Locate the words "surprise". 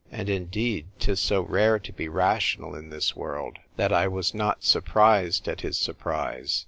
5.77-6.59